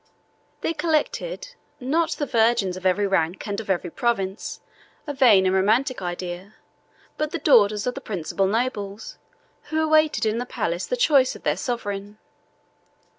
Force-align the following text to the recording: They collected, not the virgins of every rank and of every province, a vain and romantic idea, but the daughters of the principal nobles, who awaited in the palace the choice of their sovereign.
They 0.61 0.73
collected, 0.73 1.49
not 1.79 2.13
the 2.13 2.25
virgins 2.25 2.75
of 2.75 2.87
every 2.87 3.05
rank 3.05 3.47
and 3.47 3.59
of 3.59 3.69
every 3.69 3.91
province, 3.91 4.59
a 5.05 5.13
vain 5.13 5.45
and 5.45 5.53
romantic 5.53 6.01
idea, 6.01 6.55
but 7.19 7.29
the 7.29 7.37
daughters 7.37 7.85
of 7.85 7.93
the 7.93 8.01
principal 8.01 8.47
nobles, 8.47 9.19
who 9.69 9.79
awaited 9.79 10.25
in 10.25 10.39
the 10.39 10.47
palace 10.47 10.87
the 10.87 10.97
choice 10.97 11.35
of 11.35 11.43
their 11.43 11.55
sovereign. 11.55 12.17